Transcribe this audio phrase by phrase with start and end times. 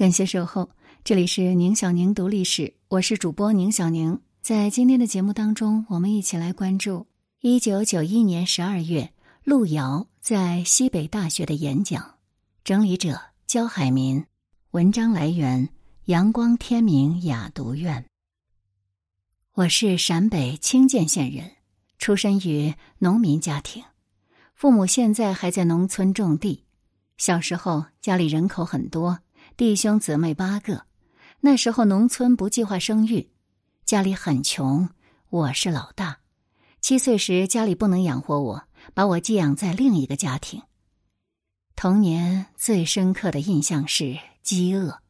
[0.00, 0.70] 感谢守候，
[1.04, 4.18] 这里是宁小宁读历史，我是主播宁小宁。
[4.40, 7.06] 在今天的节目当中，我们一起来关注
[7.42, 9.12] 一九九一年十二月
[9.44, 12.14] 路遥在西北大学的演讲。
[12.64, 14.24] 整理者焦海民，
[14.70, 15.68] 文章来源
[16.06, 18.06] 阳光天明雅读院。
[19.52, 21.44] 我是陕北清涧县人，
[21.98, 23.84] 出身于农民家庭，
[24.54, 26.64] 父母现在还在农村种地。
[27.18, 29.18] 小时候家里人口很多。
[29.60, 30.86] 弟兄姊妹八个，
[31.40, 33.28] 那时候农村不计划生育，
[33.84, 34.88] 家里很穷，
[35.28, 36.20] 我是老大。
[36.80, 38.62] 七岁时家里不能养活我，
[38.94, 40.62] 把我寄养在另一个家庭。
[41.76, 45.02] 童年最深刻的印象是饥饿。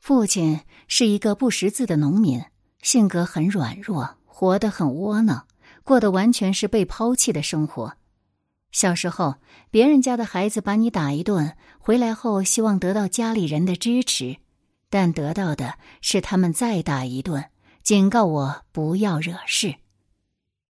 [0.00, 2.42] 父亲是一个不识字的农民，
[2.82, 5.46] 性格很软弱，活得很窝囊，
[5.84, 7.97] 过的完全是被抛弃的生活。
[8.70, 9.36] 小时候，
[9.70, 14.36] 别人家的孩子把你打一顿，回来后希望得到家里人的支持，
[14.90, 17.50] 但得到的是他们再打一顿，
[17.82, 19.74] 警告我不要惹事。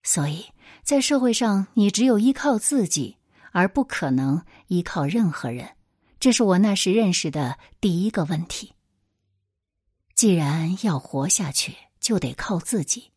[0.03, 0.45] 所以
[0.83, 3.17] 在社会上，你只有依靠自己，
[3.51, 5.67] 而不可能依靠任何人。
[6.19, 8.73] 这是我那时认识的第一个问题。
[10.15, 13.11] 既然要活下去，就得靠自己。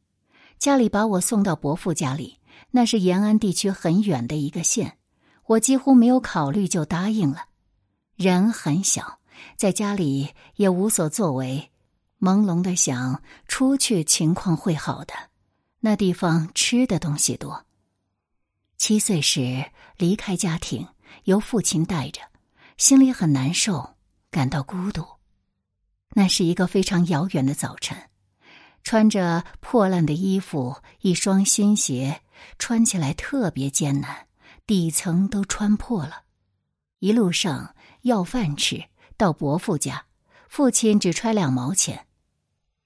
[0.58, 2.39] 家里把我送到伯父家里。
[2.72, 4.98] 那是延安地区很远的一个县，
[5.46, 7.46] 我几乎没有考虑就答应了。
[8.16, 9.18] 人很小，
[9.56, 11.70] 在家里也无所作为，
[12.20, 15.14] 朦胧的想出去情况会好的。
[15.80, 17.64] 那地方吃的东西多。
[18.76, 20.86] 七岁时离开家庭，
[21.24, 22.20] 由父亲带着，
[22.76, 23.96] 心里很难受，
[24.30, 25.04] 感到孤独。
[26.14, 27.96] 那是一个非常遥远的早晨，
[28.82, 32.20] 穿着破烂的衣服，一双新鞋。
[32.58, 34.27] 穿起来特别艰难，
[34.66, 36.22] 底层都穿破了。
[36.98, 38.84] 一路上要饭吃，
[39.16, 40.05] 到伯父家，
[40.48, 42.06] 父亲只揣两毛钱。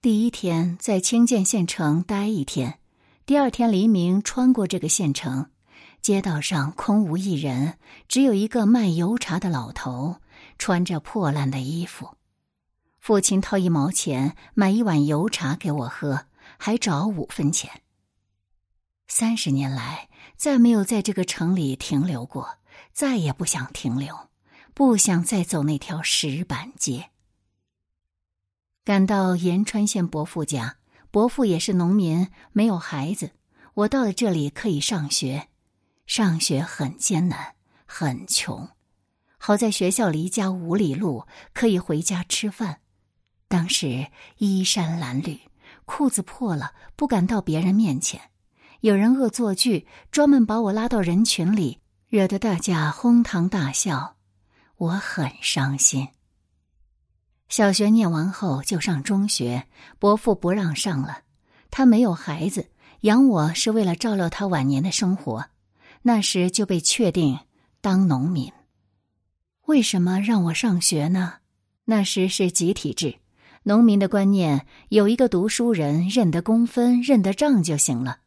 [0.01, 2.79] 第一天在清涧县城待一天，
[3.25, 5.51] 第二天黎明穿过这个县城，
[6.03, 10.17] 街道上空无一人，只有一个卖油茶的老头，
[10.59, 12.17] 穿着破烂的衣服。
[13.01, 16.27] 父亲掏一毛钱买一碗油茶给我喝，
[16.59, 17.71] 还找五分钱。
[19.17, 22.59] 三十年来，再没有在这个城里停留过，
[22.93, 24.29] 再也不想停留，
[24.75, 27.11] 不想再走那条石板街。
[28.85, 30.79] 赶到延川县伯父家，
[31.13, 33.31] 伯父也是农民，没有孩子。
[33.75, 35.47] 我到了这里可以上学，
[36.09, 37.55] 上学很艰难，
[37.87, 38.69] 很穷。
[39.39, 42.81] 好在学校离家五里路，可以回家吃饭。
[43.47, 44.09] 当时
[44.39, 45.39] 衣衫褴褛，
[45.85, 48.21] 裤子破了，不敢到别人面前。
[48.85, 54.17] 有人恶作剧，专门把我拉到人群里，惹得大家哄堂大笑，
[54.77, 56.09] 我很伤心。
[57.49, 59.67] 小学念完后就上中学，
[59.99, 61.21] 伯父不让上了，
[61.71, 62.69] 他没有孩子，
[63.01, 65.47] 养我是为了照料他晚年的生活。
[66.03, 67.39] 那时就被确定
[67.81, 68.53] 当农民。
[69.65, 71.37] 为什么让我上学呢？
[71.87, 73.17] 那时是集体制，
[73.63, 78.19] 农民的观念有一个读书人认得工分、认得账就行了。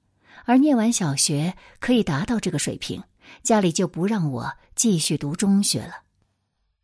[0.47, 3.03] 而念完小学可以达到这个水平，
[3.43, 6.03] 家里就不让我继续读中学了。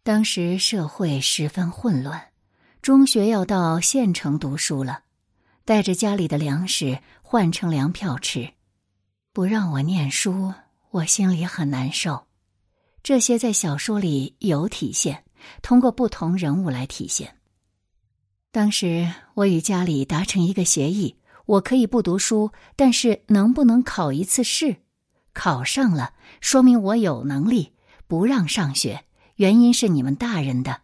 [0.04, 2.22] 当时社会十分混乱，
[2.82, 5.04] 中学要到县城读书了，
[5.64, 8.52] 带着家里的粮食换成粮票吃，
[9.32, 10.54] 不让我念书，
[10.92, 12.28] 我心里很难受。
[13.02, 15.24] 这些在小说里有体现，
[15.62, 17.38] 通过不同人物来体现。
[18.52, 21.16] 当时我与家里达成一个协议。
[21.46, 24.78] 我可以不读书，但是能不能考一次试？
[25.34, 27.74] 考上了，说明我有能力；
[28.08, 29.06] 不让上学，
[29.36, 30.82] 原因是你们大人的。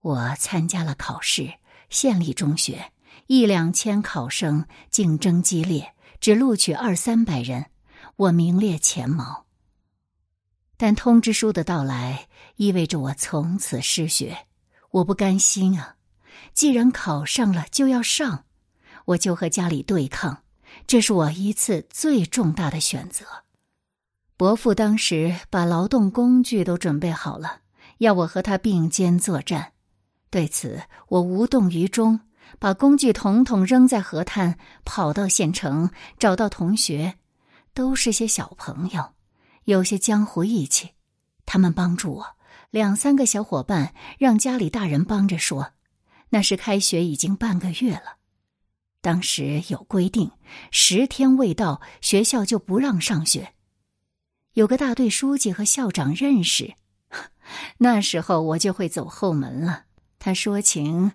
[0.00, 1.54] 我参加了考试，
[1.88, 2.92] 县立中学
[3.28, 7.66] 一两千考生，竞争激烈，只录取二三百人，
[8.16, 9.46] 我名列前茅。
[10.76, 12.26] 但通知书的到来
[12.56, 14.46] 意味着我从此失学，
[14.90, 15.96] 我不甘心啊！
[16.52, 18.46] 既然考上了，就要上。
[19.06, 20.42] 我就和家里对抗，
[20.86, 23.24] 这是我一次最重大的选择。
[24.36, 27.60] 伯父当时把劳动工具都准备好了，
[27.98, 29.72] 要我和他并肩作战。
[30.30, 32.20] 对此，我无动于衷，
[32.58, 37.18] 把工具统统扔在河滩，跑到县城，找到同学，
[37.74, 39.12] 都是些小朋友，
[39.64, 40.90] 有些江湖义气，
[41.44, 42.26] 他们帮助我。
[42.70, 45.72] 两三个小伙伴让家里大人帮着说，
[46.30, 48.16] 那时开学已经半个月了。
[49.02, 50.30] 当时有规定，
[50.70, 53.52] 十天未到，学校就不让上学。
[54.54, 56.74] 有个大队书记和校长认识，
[57.78, 59.86] 那时候我就会走后门了。
[60.20, 61.12] 他说情，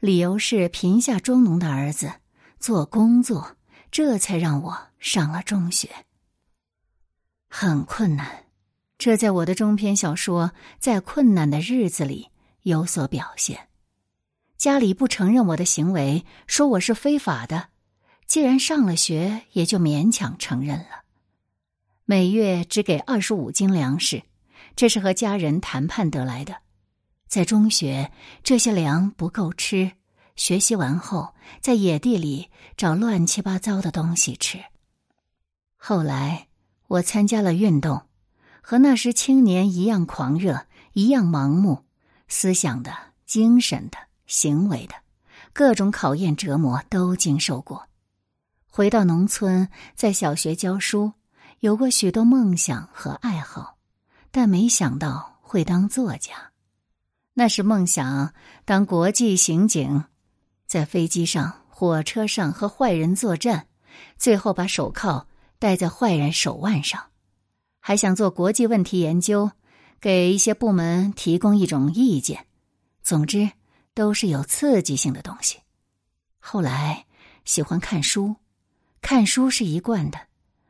[0.00, 2.12] 理由是贫下中农的儿子
[2.58, 3.56] 做工作，
[3.90, 5.88] 这才让我上了中学。
[7.48, 8.44] 很困难，
[8.98, 10.48] 这在我的中篇小说
[10.78, 12.28] 《在困难的日子里》
[12.64, 13.69] 有所表现。
[14.60, 17.68] 家里不承认我的行为，说我是非法的。
[18.26, 21.04] 既然上了学，也就勉强承认了。
[22.04, 24.22] 每月只给二十五斤粮食，
[24.76, 26.58] 这是和家人谈判得来的。
[27.26, 28.12] 在中学，
[28.42, 29.92] 这些粮不够吃，
[30.36, 34.58] 学习完后在野地里找乱七八糟的东西吃。
[35.78, 36.48] 后来
[36.86, 38.02] 我参加了运动，
[38.60, 41.86] 和那时青年一样狂热，一样盲目，
[42.28, 44.09] 思想的、精神的。
[44.30, 44.94] 行为的
[45.52, 47.88] 各种考验折磨都经受过，
[48.68, 51.12] 回到农村，在小学教书，
[51.58, 53.76] 有过许多梦想和爱好，
[54.30, 56.52] 但没想到会当作家。
[57.34, 58.32] 那是梦想
[58.64, 60.04] 当国际刑警，
[60.68, 63.66] 在飞机上、火车上和坏人作战，
[64.16, 65.26] 最后把手铐
[65.58, 67.02] 戴在坏人手腕上。
[67.80, 69.50] 还想做国际问题研究，
[70.00, 72.46] 给一些部门提供一种意见。
[73.02, 73.50] 总之。
[73.94, 75.58] 都是有刺激性的东西。
[76.38, 77.06] 后来
[77.44, 78.36] 喜欢看书，
[79.00, 80.18] 看书是一贯的，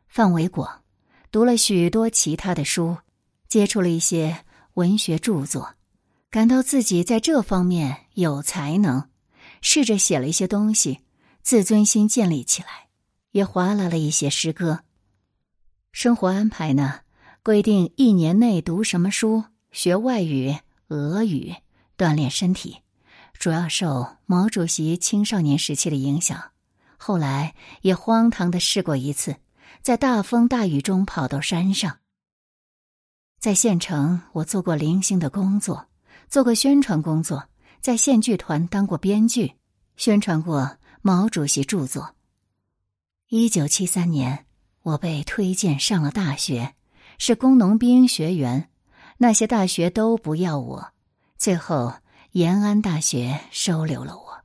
[0.08, 0.82] 范围广，
[1.30, 2.96] 读了许多其他的书，
[3.48, 4.44] 接触了一些
[4.74, 5.74] 文学著作，
[6.30, 9.08] 感到自己在这方面有才能，
[9.60, 11.00] 试着写了一些东西，
[11.42, 12.88] 自尊心建立起来，
[13.32, 14.80] 也划拉了一些诗歌。
[15.92, 17.00] 生活安排呢，
[17.42, 20.56] 规定一年内读什么书，学外语、
[20.88, 21.54] 俄语，
[21.96, 22.82] 锻炼身体。
[23.40, 26.52] 主要受毛主席青少年时期的影响，
[26.98, 29.36] 后来也荒唐的试过一次，
[29.80, 32.00] 在大风大雨中跑到山上。
[33.38, 35.86] 在县城，我做过零星的工作，
[36.28, 37.48] 做过宣传工作，
[37.80, 39.54] 在县剧团当过编剧，
[39.96, 42.14] 宣传过毛主席著作。
[43.28, 44.44] 一九七三年，
[44.82, 46.74] 我被推荐上了大学，
[47.16, 48.68] 是工农兵学员，
[49.16, 50.92] 那些大学都不要我，
[51.38, 51.94] 最后。
[52.32, 54.44] 延安大学收留了我，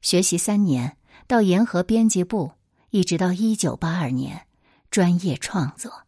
[0.00, 0.96] 学习三年，
[1.26, 2.52] 到延河编辑部，
[2.88, 4.46] 一直到一九八二年，
[4.90, 6.06] 专业创作。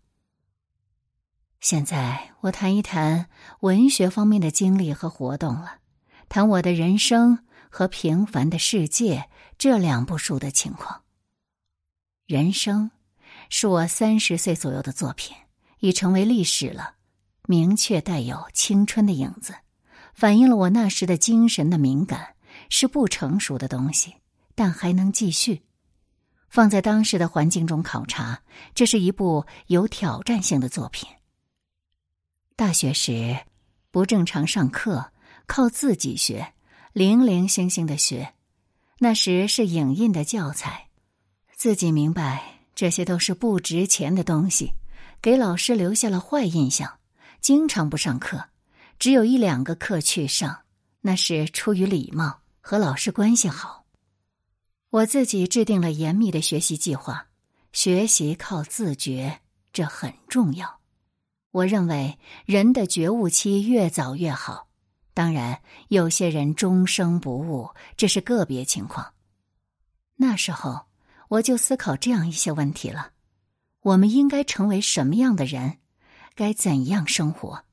[1.61, 3.29] 现在我谈一谈
[3.61, 5.81] 文学方面的经历和活动了，
[6.31, 9.19] 谈我的人生和《平凡的世界》
[9.59, 11.03] 这两部书的情况。
[12.25, 12.91] 人生
[13.51, 15.37] 是我三十岁左右的作品，
[15.81, 16.95] 已成为历史了，
[17.47, 19.55] 明确带有青春的影子。
[20.15, 22.35] 反映了我那时的精神的敏感，
[22.69, 24.15] 是不成熟的东西，
[24.55, 25.63] 但还能继续。
[26.49, 28.43] 放在当时的环境中考察，
[28.75, 31.09] 这是一部有挑战性的作品。
[32.55, 33.39] 大学时
[33.91, 35.13] 不正常上课，
[35.47, 36.53] 靠自己学，
[36.93, 38.35] 零零星星的学。
[38.99, 40.89] 那时是影印的教材，
[41.57, 44.75] 自己明白这些都是不值钱的东西，
[45.21, 46.99] 给老师留下了坏印象，
[47.41, 48.52] 经常不上课。
[49.03, 50.61] 只有一两个课去上，
[51.01, 53.85] 那是出于礼貌和老师关系好。
[54.91, 57.27] 我自己制定了严密的学习计划，
[57.73, 59.41] 学习靠自觉，
[59.73, 60.79] 这很重要。
[61.51, 62.17] 我认为
[62.47, 64.69] 人的觉悟期越早越好。
[65.13, 69.15] 当然，有些人终生不悟，这是个别情况。
[70.15, 70.83] 那时候，
[71.27, 73.11] 我就思考这样一些问题了：
[73.81, 75.79] 我们应该成为什么样的人？
[76.37, 77.65] 该怎样生活？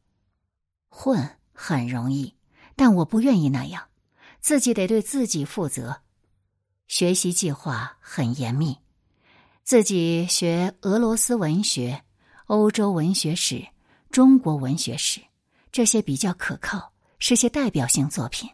[0.90, 2.36] 混很容易，
[2.76, 3.88] 但我不愿意那样，
[4.42, 6.02] 自己得对自己负责。
[6.88, 8.78] 学习计划很严密，
[9.64, 12.04] 自己学俄罗斯文学、
[12.48, 13.68] 欧洲文学史、
[14.10, 15.22] 中国文学史，
[15.72, 18.50] 这些比较可靠，是些代表性作品。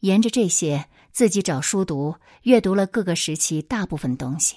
[0.00, 4.56] 沿着这些，自己找书读，阅读了各个时期大部分东西。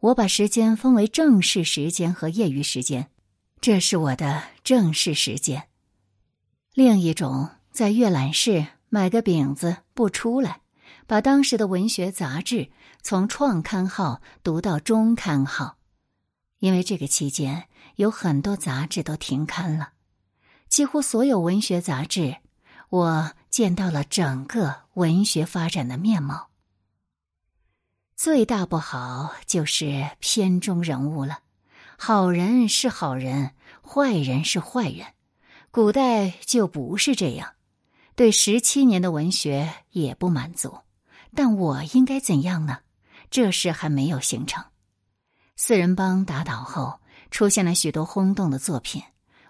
[0.00, 3.08] 我把时间分为正式时间和业余时间，
[3.60, 5.68] 这是我的正式时间。
[6.74, 10.62] 另一种，在阅览室买个饼子不出来，
[11.06, 12.70] 把当时的文学杂志
[13.02, 15.76] 从创刊号读到中刊号，
[16.60, 19.90] 因为这个期间有很多杂志都停刊了，
[20.66, 22.38] 几乎所有文学杂志，
[22.88, 26.48] 我见到了整个文学发展的面貌。
[28.16, 31.40] 最大不好就是片中人物了，
[31.98, 33.54] 好人是好人，
[33.86, 35.08] 坏人是坏人。
[35.74, 37.54] 古代就不是这样，
[38.14, 40.80] 对十七年的文学也不满足，
[41.34, 42.80] 但我应该怎样呢？
[43.30, 44.62] 这事还没有形成。
[45.56, 47.00] 四人帮打倒后，
[47.30, 49.02] 出现了许多轰动的作品，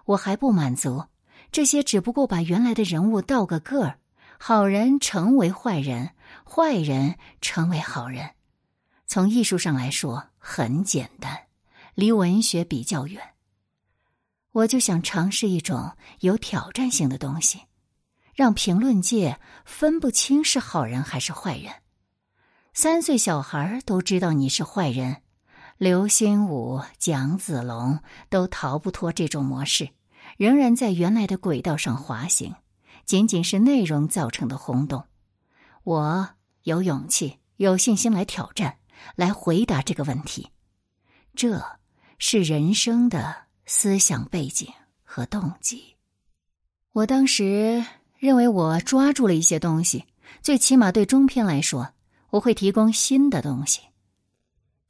[0.04, 1.06] 我还不满足，
[1.50, 3.98] 这些只不过把原来的人物倒个个儿，
[4.38, 6.10] 好人成为坏人，
[6.48, 8.30] 坏人成为好人。
[9.08, 11.36] 从艺术上来说，很简单，
[11.96, 13.20] 离文学比较远。
[14.52, 17.62] 我就想尝试一种有挑战性的东西，
[18.34, 21.72] 让评论界分不清是好人还是坏人。
[22.74, 25.22] 三岁小孩都知道你是坏人，
[25.78, 29.90] 刘心武、蒋子龙都逃不脱这种模式，
[30.36, 32.54] 仍然在原来的轨道上滑行。
[33.04, 35.04] 仅仅是内容造成的轰动，
[35.82, 36.28] 我
[36.62, 38.78] 有勇气、有信心来挑战，
[39.16, 40.50] 来回答这个问题。
[41.34, 41.62] 这
[42.18, 43.51] 是人生的。
[43.74, 44.68] 思想背景
[45.02, 45.96] 和动机，
[46.92, 47.82] 我当时
[48.18, 50.04] 认为我抓住了一些东西，
[50.42, 51.94] 最起码对中篇来说，
[52.28, 53.80] 我会提供新的东西。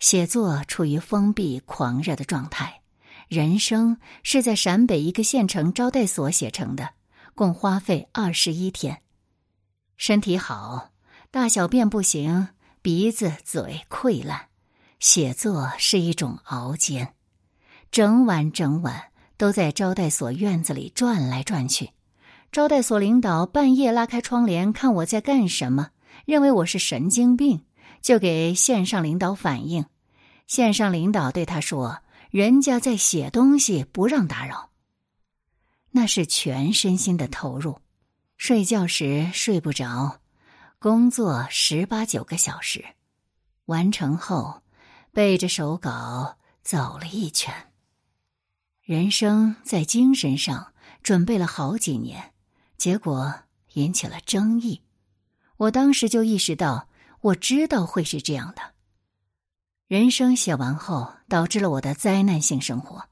[0.00, 2.82] 写作处于封闭狂热的状态，
[3.28, 6.90] 人生是在陕北一个县城招待所写成的，
[7.36, 9.00] 共花费二十一天。
[9.96, 10.90] 身体好，
[11.30, 12.48] 大小便不行，
[12.82, 14.48] 鼻子嘴溃烂，
[14.98, 17.14] 写作是一种熬煎。
[17.92, 21.90] 整晚整晚都在招待所院子里转来转去，
[22.50, 25.90] 招待所领导半夜拉开窗帘看我在干什么，
[26.24, 27.66] 认为我是神经病，
[28.00, 29.84] 就给县上领导反映。
[30.46, 31.98] 县上领导对他说
[32.32, 34.70] ：“人家在写东西，不让打扰。”
[35.92, 37.78] 那是全身心的投入，
[38.38, 40.18] 睡觉时睡不着，
[40.78, 42.82] 工作十八九个小时，
[43.66, 44.62] 完成后
[45.12, 47.52] 背着手稿走了一圈。
[48.92, 52.34] 人生在精神上准备了好几年，
[52.76, 53.34] 结果
[53.72, 54.82] 引起了争议。
[55.56, 56.88] 我当时就意识到，
[57.22, 58.60] 我知道会是这样的。
[59.86, 63.04] 人生写完后，导致了我的灾难性生活，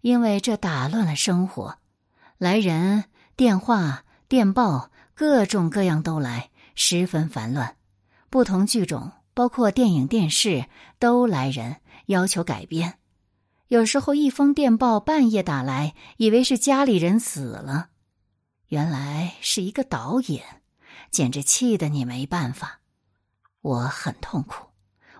[0.00, 1.78] 因为这打乱了生活。
[2.38, 7.74] 来人、电话、电报，各种各样都来，十分烦乱。
[8.30, 10.66] 不同剧种，包括电影、电视，
[11.00, 13.00] 都来人要求改编。
[13.68, 17.88] 有时候一封电报半夜打来，以为是家里人死了，
[18.68, 20.62] 原来是一个导演，
[21.10, 22.80] 简直气得你没办法。
[23.62, 24.68] 我很痛苦，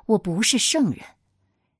[0.06, 1.00] 我不是圣人，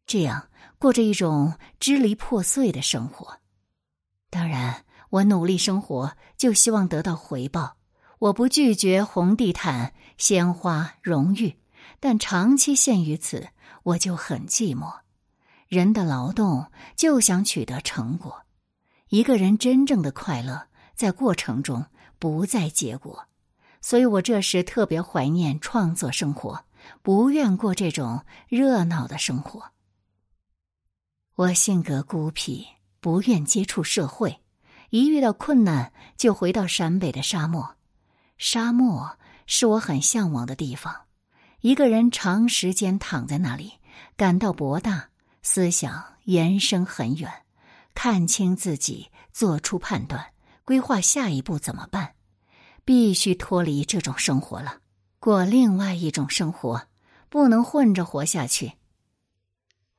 [0.07, 3.39] 这样过着一种支离破碎的生活。
[4.29, 7.77] 当然，我努力生活，就希望得到回报。
[8.19, 11.61] 我不拒绝红地毯、鲜花、荣誉，
[12.01, 13.51] 但长期陷于此，
[13.85, 15.06] 我就很寂寞。
[15.69, 18.43] 人的劳动就想取得成果，
[19.09, 21.87] 一个人真正的快乐在过程中，
[22.19, 23.27] 不在结果。
[23.81, 26.65] 所以我这时特别怀念创作生活，
[27.03, 29.73] 不愿过这种热闹的生活。
[31.35, 32.67] 我性格孤僻，
[33.01, 34.41] 不愿接触社会，
[34.91, 37.77] 一遇到困难就回到陕北的沙漠。
[38.39, 41.03] 沙漠是我很向往的地方，
[41.61, 43.75] 一个人长时间躺在那里，
[44.17, 45.11] 感到博大。
[45.49, 47.33] 思想延伸很远，
[47.95, 50.33] 看清自己，做出判断，
[50.65, 52.17] 规划下一步怎么办？
[52.85, 54.81] 必须脱离这种生活了，
[55.21, 56.89] 过另外一种生活，
[57.29, 58.73] 不能混着活下去。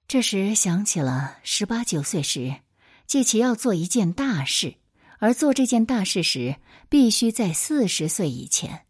[0.05, 2.57] 这时想起了十八九岁时，
[3.05, 4.75] 记起要做一件大事，
[5.19, 6.57] 而做这件大事时，
[6.89, 8.85] 必须在四十岁以前。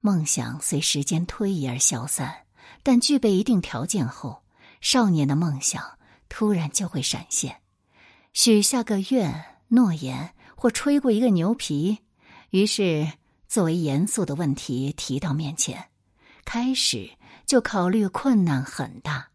[0.00, 2.46] 梦想随时间推移而消散，
[2.82, 4.42] 但具备一定条件后。
[4.80, 7.60] 少年的梦想突然就会闪现，
[8.32, 11.98] 许下个愿、诺言或吹过一个牛皮，
[12.50, 13.12] 于是
[13.48, 15.88] 作为严肃的问题提到面前，
[16.44, 17.10] 开始
[17.46, 19.28] 就考虑困难很大。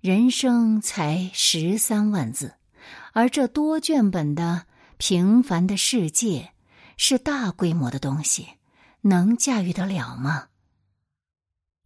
[0.00, 2.54] 人生才十三万字，
[3.12, 4.66] 而这多卷本的
[4.98, 6.52] 平凡的世界
[6.96, 8.46] 是大规模的东西，
[9.00, 10.48] 能驾驭得了吗？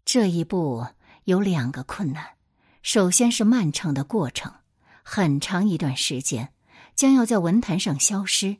[0.04, 0.86] 这一步
[1.24, 2.39] 有两个困难。
[2.82, 4.52] 首先是漫长的过程，
[5.02, 6.52] 很长一段时间
[6.94, 8.56] 将要在文坛上消失。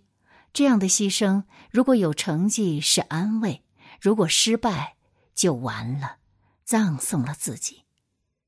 [0.53, 3.65] 这样的牺牲，如果有成绩是安慰，
[4.01, 4.97] 如果失败
[5.35, 6.17] 就完了，
[6.65, 7.85] 葬送了自己。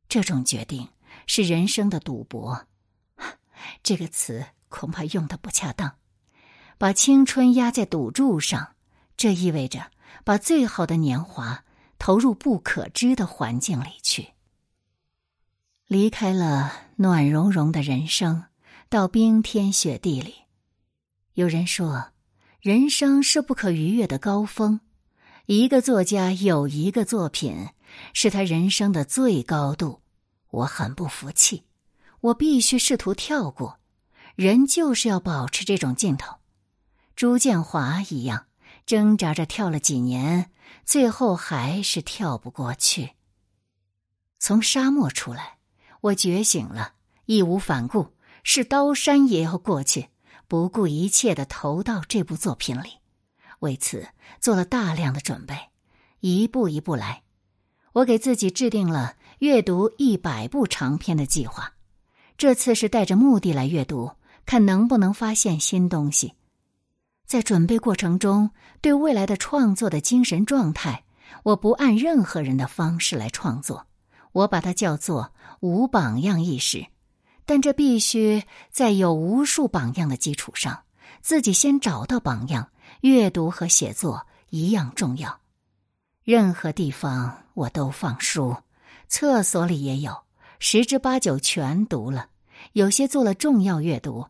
[0.08, 0.88] 这种决定
[1.26, 2.66] 是人生的赌博，
[3.82, 5.96] 这个词恐怕用的不恰当。
[6.76, 8.74] 把青春压在赌注上，
[9.16, 9.90] 这意味着
[10.24, 11.64] 把最好的年华
[11.98, 14.31] 投入不可知的环境里去。
[15.92, 18.44] 离开了暖融融的人生，
[18.88, 20.36] 到冰天雪地里。
[21.34, 22.12] 有人说，
[22.62, 24.80] 人生是不可逾越的高峰。
[25.44, 27.68] 一个作家有一个作品，
[28.14, 30.00] 是他人生的最高度。
[30.48, 31.64] 我很不服气，
[32.22, 33.78] 我必须试图跳过。
[34.34, 36.36] 人就是要保持这种劲头。
[37.14, 38.46] 朱建华一样，
[38.86, 40.50] 挣扎着跳了几年，
[40.86, 43.10] 最后还是跳不过去。
[44.38, 45.58] 从沙漠出来，
[46.02, 46.94] 我觉醒了，
[47.26, 48.08] 义无反顾，
[48.42, 50.08] 是刀山也要过去，
[50.48, 52.98] 不顾一切的投到这部作品里。
[53.60, 54.08] 为此
[54.40, 55.56] 做了大量的准备，
[56.18, 57.22] 一步一步来。
[57.92, 61.74] 我给自己制定了阅读一百部长篇的计划。
[62.36, 64.10] 这次是带着目的来阅读，
[64.44, 66.34] 看能不能发现新东西。
[67.26, 71.04] 在准备过程中，对未来的创作的精神状态，
[71.44, 73.86] 我不按任何人的方式来创作，
[74.32, 76.86] 我把它叫做无榜样意识。
[77.44, 80.84] 但这必须在有无数榜样的基础上，
[81.20, 82.70] 自己先找到榜样。
[83.00, 85.40] 阅读和写作一样重要，
[86.22, 88.56] 任何地方我都放书，
[89.08, 90.22] 厕所里也有，
[90.60, 92.28] 十之八九全读了。
[92.74, 94.20] 有些做了重要阅读，《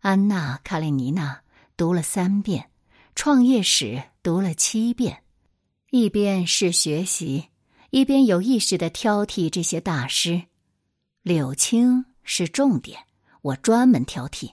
[0.00, 1.34] 安娜·卡列尼娜》
[1.76, 2.62] 读了三遍，
[3.14, 3.84] 《创业史》
[4.22, 5.22] 读了七遍。
[5.90, 7.48] 一边是学习，
[7.96, 10.42] 一边有意识的挑剔这些大师。
[11.22, 12.98] 柳青是重点，
[13.40, 14.50] 我专门挑剔，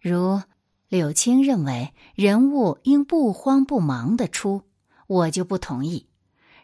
[0.00, 0.42] 如。
[0.88, 4.64] 柳青认为人物应不慌不忙的出，
[5.06, 6.08] 我就不同意。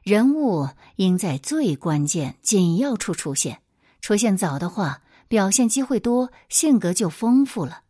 [0.02, 3.62] 人物应在最关键紧要处出现，
[4.00, 7.82] 出现早的话，表现机会多，性格就丰富了。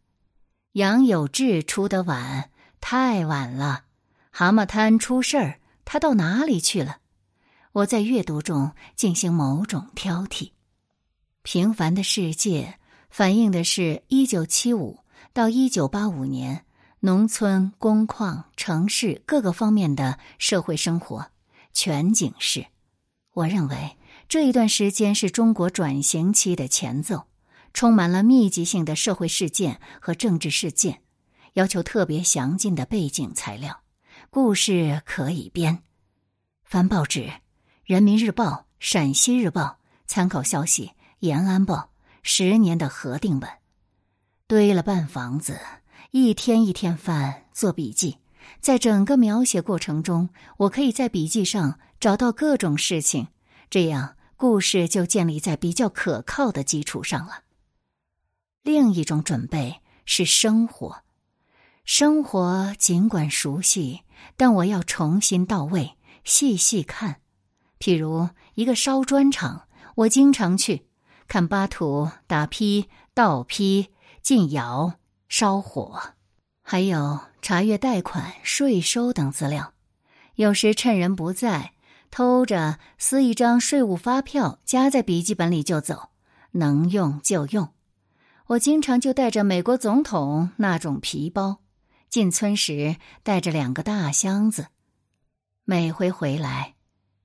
[0.72, 3.84] 杨有志出得晚，太晚了。
[4.30, 6.98] 蛤蟆滩出事儿，他到哪里去了？
[7.78, 10.50] 我在阅读中进行某种挑剔。
[11.42, 12.76] 平凡的世界
[13.08, 14.98] 反映的是一九七五。
[15.32, 16.64] 到一九八五年，
[17.00, 21.30] 农村、工矿、城市各个方面的社会生活
[21.72, 22.66] 全景式。
[23.32, 23.96] 我认为
[24.28, 27.28] 这一段时间是中国转型期的前奏，
[27.72, 31.02] 充满了密集性的社会事件和政治事件，
[31.52, 33.82] 要求特别详尽的背景材料。
[34.30, 35.84] 故事可以编。
[36.64, 37.20] 翻报纸，
[37.88, 38.44] 《人民日报》
[38.78, 39.62] 《陕西日报》，
[40.06, 40.88] 参考消息，
[41.20, 41.74] 《延安报》
[42.22, 43.48] 十年的核定本。
[44.46, 45.58] 堆了半房子，
[46.10, 48.18] 一天一天翻做笔记。
[48.60, 53.28] 在整个描写过程中，我可以在笔记上找到各种事情，
[53.70, 57.44] 这样故事就建立在比较可靠的基础上了。
[58.62, 61.04] 另一种准备是生活，
[61.86, 64.02] 生活尽管熟悉，
[64.36, 67.22] 但我要重新到位，细细看。
[67.78, 70.86] 譬如一个烧砖厂，我经常去
[71.26, 73.88] 看巴土、打坯、倒坯。
[74.20, 74.98] 进窑、
[75.30, 75.98] 烧火，
[76.60, 79.72] 还有查阅贷款、税收等资料。
[80.34, 81.72] 有时趁人不在，
[82.10, 86.10] 偷着撕一张税务发票，夹在笔记本里就走，
[86.50, 87.72] 能用就用。
[88.48, 91.60] 我经常就带着美国总统那种皮包，
[92.10, 94.66] 进村时带着两个大箱子。
[95.64, 96.74] 每回回来，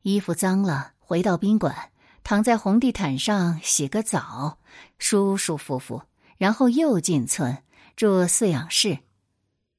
[0.04, 1.76] 衣服脏了，回到宾馆，
[2.24, 4.60] 躺在红地毯上洗个澡，
[5.00, 6.04] 舒舒服服。
[6.38, 7.64] 然后又进村
[7.96, 9.00] 住饲养室，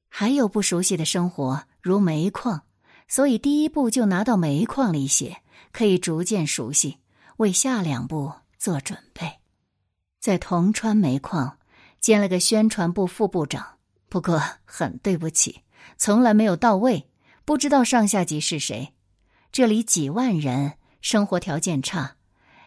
[0.09, 2.63] 还有不熟悉的生活，如煤矿，
[3.07, 6.97] 所以第一步就拿到煤矿里写，可以逐渐熟悉，
[7.37, 9.39] 为下两步做准备。
[10.19, 11.59] 在铜川煤矿
[11.99, 13.77] 兼了个宣传部副部长，
[14.09, 15.61] 不过很对不起，
[15.97, 17.11] 从来没有到位，
[17.43, 18.94] 不知道上下级是谁。
[19.55, 22.17] 这里几万人，生活条件差，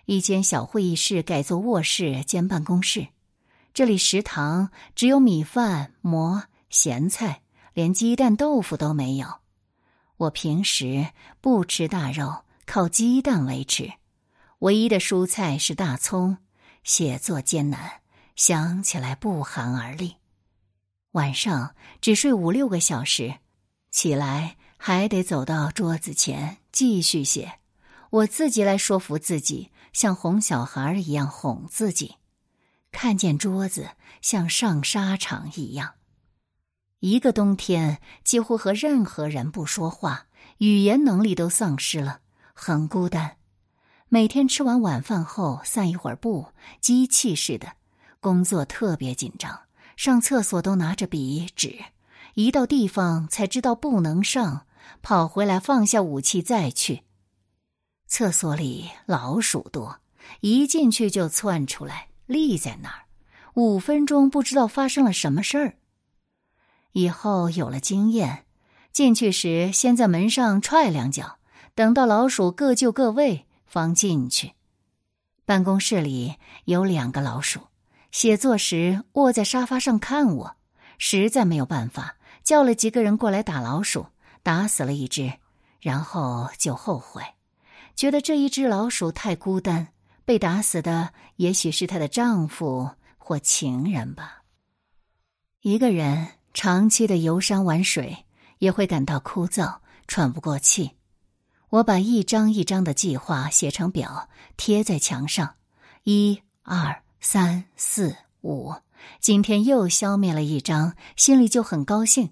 [0.07, 3.09] 一间小会议室改作卧室兼办公室。
[3.75, 7.43] 这里食堂只有米饭、馍、咸菜，
[7.75, 9.41] 连鸡蛋、豆腐都没有。
[10.17, 11.09] 我平时
[11.43, 13.93] 不吃大肉，靠鸡蛋维持。
[14.61, 16.39] 唯一的蔬菜是大葱。
[16.85, 18.01] 写作艰难，
[18.35, 20.17] 想起来不寒而栗。
[21.11, 23.35] 晚上只睡五六个小时，
[23.91, 27.59] 起来还得走到桌子前继续写。
[28.11, 32.15] 我自己来说服自己，像哄小孩一样哄自己。
[32.91, 33.91] 看见桌子
[34.23, 35.93] 像上沙场一样，
[37.01, 42.21] 一个冬天几乎和任何人不说话，语言能力都丧失了，
[42.55, 43.37] 很孤单。
[44.09, 46.47] 每天吃完晚饭后散一会儿步，
[46.81, 47.75] 机器似的，
[48.21, 49.65] 工作特别紧张，
[49.97, 51.79] 上厕所都拿着笔纸，
[52.33, 54.65] 一到地方才知道不能上，
[55.09, 57.03] 跑回来放下武器再去。
[58.09, 60.01] 厕所里老鼠多，
[60.43, 62.09] 一进去就窜出来。
[62.27, 63.07] 立在那儿，
[63.55, 65.77] 五分钟不知道发生了什么事儿。
[66.93, 68.45] 以后有了经验，
[68.93, 71.39] 进去时先在门上踹两脚，
[71.75, 74.53] 等到老鼠各就各位，方进去。
[75.47, 76.35] 办公室里
[76.67, 77.61] 有两个老鼠，
[78.13, 80.57] 写作时卧在沙发上看我，
[80.99, 84.09] 实在没有办法，叫了几个人过来打老鼠，
[84.49, 85.31] 打死了一只，
[85.79, 87.23] 然后就后悔，
[87.95, 89.89] 觉得这一只老鼠太孤单，
[90.25, 94.43] 被打死的也许是她的丈夫或情人吧。
[95.61, 98.25] 一个人长期的游山玩水，
[98.57, 100.93] 也会感到枯燥、喘不过气。
[101.69, 105.57] 我把一张一张的计划写成表，贴在墙上，
[106.05, 108.73] 一、二、三、四、五。
[109.21, 112.31] 今天又消灭了一张，心里就很高兴。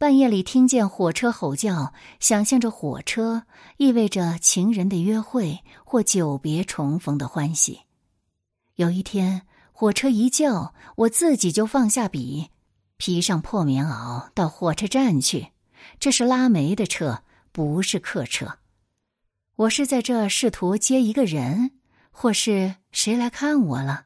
[0.00, 3.42] 半夜里听见火车吼叫，想象着火车
[3.78, 7.80] 意味着情人的约会或久别重逢的欢喜。
[8.76, 12.50] 有一天，火车一叫，我自己就放下笔，
[12.96, 15.48] 披上破棉袄到火车站去。
[15.98, 18.58] 这是拉煤的车，不是客车。
[19.56, 21.72] 我是在这试图接一个人，
[22.12, 24.04] 或是谁来看我了？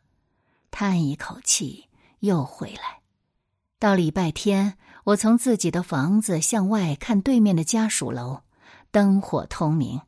[0.70, 1.90] 叹一口气。
[2.20, 3.00] 又回来，
[3.80, 8.42] 到礼拜天，我从自己的房子向外看对面的家属楼，
[8.90, 10.02] 灯火通明，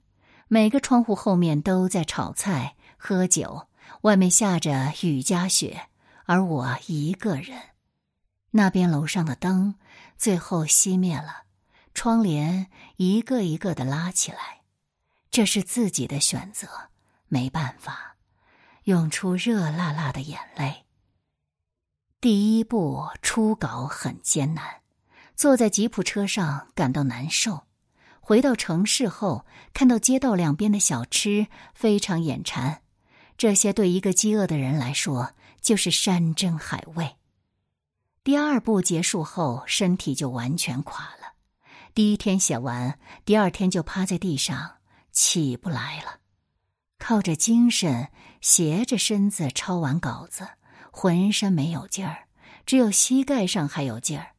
[0.48, 3.68] 每个窗户后面都在炒菜、喝酒。
[4.02, 5.88] 外面下着雨夹雪，
[6.24, 7.58] 而我一个人。
[8.52, 9.74] 那边楼上的灯
[10.16, 11.44] 最后熄灭了，
[11.92, 14.62] 窗帘一个一个的拉起来。
[15.30, 16.90] 这是自己的选择，
[17.28, 18.16] 没办法，
[18.84, 20.84] 涌出热辣辣的眼泪。
[22.20, 24.80] 第一步初稿很艰难，
[25.34, 27.64] 坐在吉普车上感到难受。
[28.20, 32.82] 回到城市后，看到街道两边的小吃，非常眼馋。
[33.36, 37.16] 这些对一个饥饿的人来说就是山珍海味。
[38.22, 41.34] 第二步结束后，身体就完全垮了。
[41.92, 44.76] 第一天写完，第二天就趴在地上
[45.12, 46.20] 起不来了，
[46.98, 48.08] 靠着精神
[48.40, 50.48] 斜着身子抄完稿子。
[50.90, 52.28] 浑身没有劲儿，
[52.64, 54.33] 只有膝盖上还有劲儿。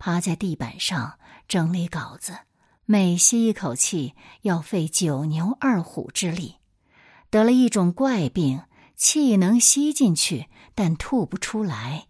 [0.00, 2.38] 趴在地板上整理稿子，
[2.86, 6.56] 每吸一口气要费九牛二虎之力。
[7.28, 8.62] 得了一种怪病，
[8.96, 12.06] 气能吸进去，但吐不出来。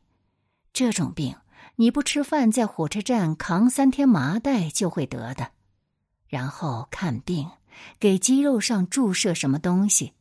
[0.73, 1.35] 这种病，
[1.77, 5.51] 你不吃饭，在火车站扛三天麻袋就会得的。
[6.29, 7.51] 然后看病，
[7.99, 10.13] 给肌肉上注射什么东西。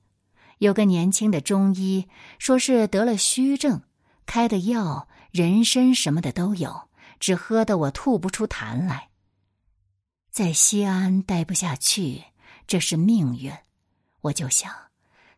[0.58, 2.08] 有个年轻的中医
[2.39, 3.84] 说是得了虚症，
[4.25, 6.88] 开的药、人参什么的都有，
[7.19, 9.10] 只喝得我吐不出痰来。
[10.32, 12.23] 在西安待不下去，
[12.65, 13.51] 这是命运。
[14.21, 14.73] 我就想，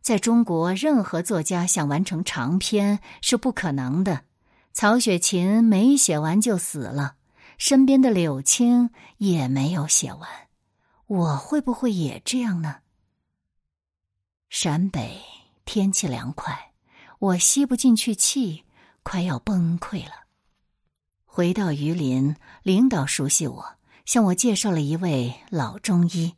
[0.01, 4.25] 在中国，任何作家想完成长篇是不可能的。
[4.73, 7.15] 曹雪芹没写完就死了，
[7.57, 10.29] 身边的柳青也没有写完，
[11.07, 12.77] 我会不会也这样呢？
[14.49, 15.21] 陕北
[15.65, 16.73] 天气凉快，
[17.19, 18.65] 我吸不进去气，
[19.03, 20.25] 快要崩溃了。
[21.33, 23.65] 回到榆林，领导熟悉我，
[24.03, 26.33] 向我介绍了一位老中医。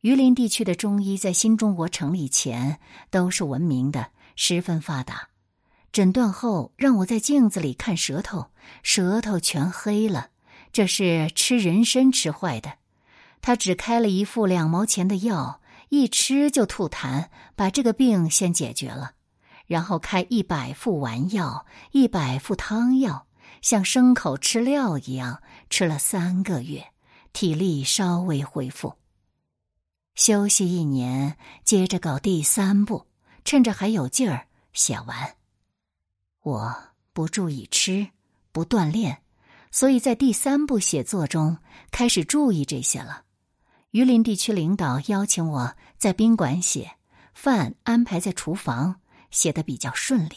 [0.00, 5.28] 榆林地区的中医在新中国成立前都是闻名的，十分发达。
[5.92, 8.50] 诊断后，让我在镜子里看舌头，
[8.82, 10.30] 舌头全黑了，
[10.72, 12.78] 这是吃人参吃坏的。
[13.40, 15.60] 他只开了一副两毛钱的药。
[15.90, 19.12] 一吃就吐痰，把这个病先解决了，
[19.66, 23.28] 然后开一百副丸药，一百副汤药，
[23.62, 26.92] 像牲口吃料一样吃了三个月，
[27.32, 28.94] 体力稍微恢复。
[30.14, 33.06] 休息一年，接着搞第三步，
[33.44, 35.36] 趁着还有劲儿写完。
[36.42, 36.76] 我
[37.12, 38.08] 不注意吃，
[38.52, 39.22] 不锻炼，
[39.70, 41.58] 所以在第三步写作中
[41.90, 43.24] 开始注意这些了。
[43.90, 46.96] 榆林地区领导邀请我在宾馆写，
[47.34, 50.36] 饭安排在厨房，写的比较顺利。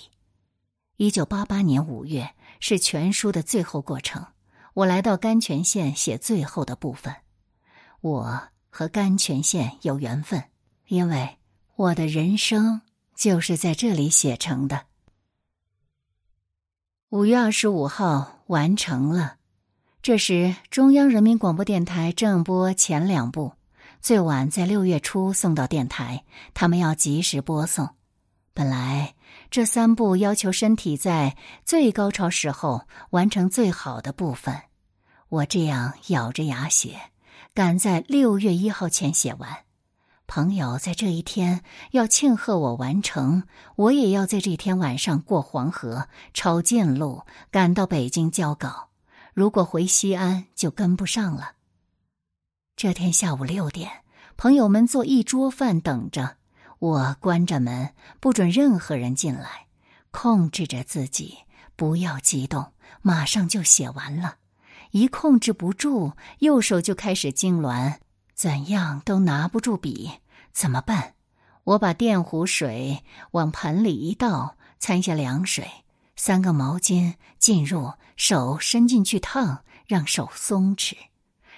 [0.98, 4.26] 一九八八年五月是全书的最后过程，
[4.74, 7.16] 我来到甘泉县写最后的部分。
[8.02, 10.44] 我和甘泉县有缘分，
[10.88, 11.38] 因为
[11.76, 12.82] 我的人生
[13.16, 14.86] 就是在这里写成的。
[17.10, 19.38] 五月二十五号完成了。
[20.02, 23.54] 这时，中央人民广播电台正播前两部，
[24.00, 26.24] 最晚在六月初送到电台。
[26.54, 27.90] 他们要及时播送。
[28.60, 29.16] 本来
[29.50, 34.64] 这三部要求身体在最高潮时候完成最好的部分，
[35.30, 37.00] 我这样咬着牙写，
[37.54, 39.60] 赶在六月一号前写完。
[40.28, 43.44] 朋友在这一天要庆贺我完成，
[43.78, 48.90] 我也要在这天晚上过黄河，抄近路，赶到北京交稿。
[49.34, 51.54] 如果回西安就跟不上了。
[52.76, 53.90] 这天下午六点，
[54.36, 56.36] 朋友们做一桌饭等着，
[56.80, 59.68] 我关着门，不准任何人进来，
[60.12, 61.40] 控制着自己
[61.76, 64.38] 不要激动，马上就写完了。
[64.92, 67.98] 一控制不住，右手就开始痉挛，
[68.34, 70.10] 怎样都拿不住笔，
[70.52, 71.14] 怎么办？
[71.66, 75.70] 我把电壶水往盆里一倒，掺下凉水，
[76.16, 80.96] 三个毛巾进入，手伸进去烫，让手松弛。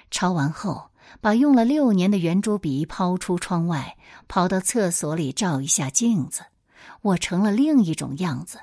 [0.09, 3.97] 抄完后，把用了六年的圆珠笔抛出窗外，
[4.27, 6.45] 跑到厕所里照一下镜子，
[7.01, 8.61] 我成了另一种样子，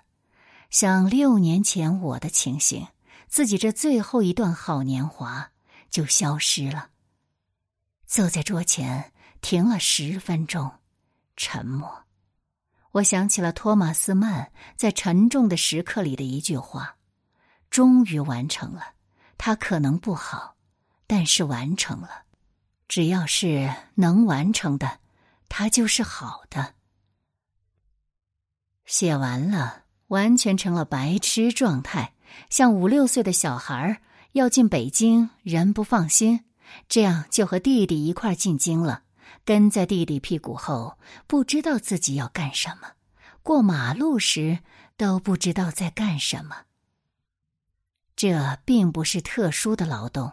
[0.71, 2.87] 像六年前我的情形，
[3.29, 5.51] 自己这最后一段好年华
[5.91, 6.91] 就消失了。
[8.07, 10.73] 坐在桌前，停了十分钟。
[11.37, 12.05] 沉默。
[12.93, 16.97] 我想起了托马斯曼在《沉重的时刻》里的一句话
[17.71, 18.95] ：“终于完成了，
[19.37, 20.57] 它可能不好，
[21.07, 22.25] 但是完成了。
[22.89, 24.99] 只要是能完成的，
[25.49, 26.75] 它就是好的。”
[28.87, 32.15] 写完了，完全成了白痴状态，
[32.49, 34.01] 像五六岁的小孩
[34.33, 36.45] 要进北京，人不放心，
[36.89, 39.03] 这样就和弟弟一块进京了。
[39.45, 42.95] 跟在弟弟屁股后，不知道自己要干什么；
[43.43, 44.61] 过马路时
[44.97, 46.65] 都不知道在干什么。
[48.17, 50.33] 这并不是特殊的劳动，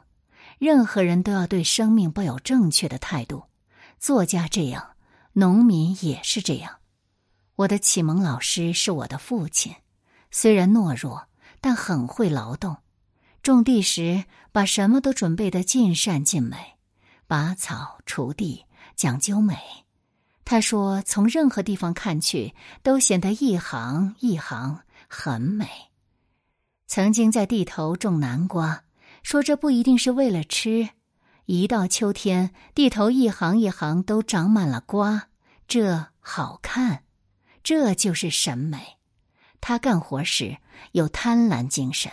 [0.58, 3.44] 任何人都要对生命抱有正确的态度。
[4.00, 4.96] 作家这样，
[5.34, 6.80] 农民也是这样。
[7.56, 9.76] 我的启蒙老师是我的父亲，
[10.32, 11.28] 虽然懦弱，
[11.62, 12.78] 但很会劳动。
[13.41, 16.78] 种地时，把什么都准备得尽善尽美，
[17.28, 18.65] 拔草、锄地。
[18.96, 19.58] 讲究美，
[20.46, 25.68] 他说：“从任何地方看去，都显得一行一行很美。”
[26.88, 28.85] 曾经在地头种南瓜，
[29.26, 30.90] 说这不一定是为了吃。
[31.48, 35.30] 一到秋天，地头一行一行都长满了瓜，
[35.68, 37.04] 这好看，
[37.64, 39.00] 这就是审美。
[39.60, 40.58] 他干活时
[40.92, 42.12] 有贪婪精神。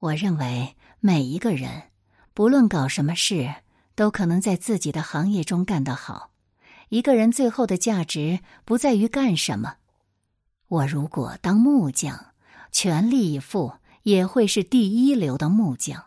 [0.00, 1.84] 我认为每一个人，
[2.34, 3.54] 不论搞什么事。
[3.96, 6.30] 都可能在自己的行业中干得好。
[6.88, 9.74] 一个人最后的价值不在于干什么。
[10.68, 12.32] 我如果当木匠，
[12.72, 16.06] 全力以赴，也会是第一流的木匠。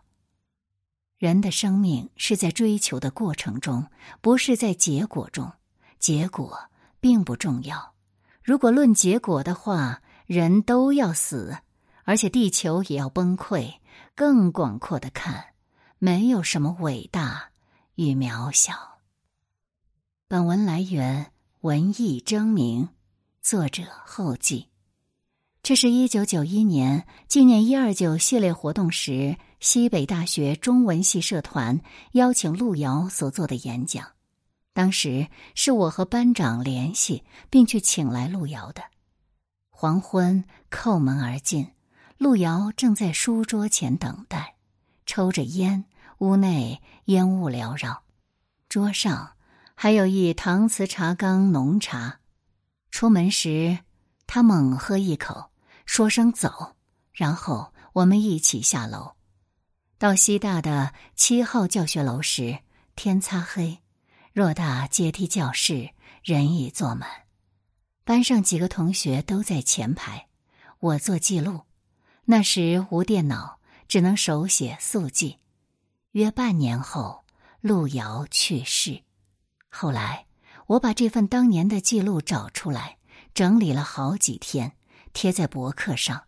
[1.18, 3.88] 人的生命是在追求的过程中，
[4.22, 5.52] 不是在结果中。
[6.00, 7.94] 结果并不重要。
[8.44, 11.60] 如果论结果的话，人都要死，
[12.04, 13.76] 而且地球也要崩溃。
[14.16, 15.54] 更广阔的看，
[15.98, 17.52] 没有什么伟大。
[17.96, 19.00] 与渺小。
[20.28, 22.90] 本文来源：文艺争鸣，
[23.40, 24.73] 作者后记。
[25.64, 31.80] 这是一九九一年纪念一二九系列活动时，西北大学中文系社团
[32.12, 34.06] 邀请路遥所做的演讲。
[34.74, 38.84] 当时是我和班长联系，并去请来路遥的。
[39.70, 41.72] 黄昏叩门而进，
[42.18, 44.56] 路遥正在书桌前等待，
[45.06, 45.86] 抽着烟。
[46.18, 48.04] 屋内烟雾缭绕，
[48.68, 49.32] 桌上
[49.76, 52.20] 还有一搪瓷茶缸浓茶。
[52.92, 53.80] 出门时，
[54.28, 55.52] 他猛喝一口，
[55.86, 56.76] 说声“走”，
[57.14, 59.14] 然后我们一起下楼。
[59.98, 62.60] 到西大的七号教学楼时，
[62.96, 63.80] 天擦黑，
[64.34, 65.92] 偌大阶梯教室
[66.24, 67.10] 人已坐满。
[68.04, 70.28] 班上几个同学都在前排，
[70.80, 71.62] 我做记录。
[72.26, 75.40] 那时无电脑，只能手写速记。
[76.12, 77.24] 约半年后，
[77.62, 79.04] 路遥去世。
[79.70, 80.26] 后来，
[80.68, 82.98] 我把这份当年的记录找出来，
[83.34, 84.74] 整理了好几天，
[85.14, 86.24] 贴在博客上。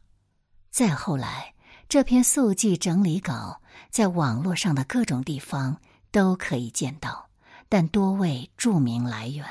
[0.71, 1.53] 再后来，
[1.89, 7.29] 这篇速记整理稿在网络上的各种地方都可以见到，
[7.67, 9.45] 但多为著名来源。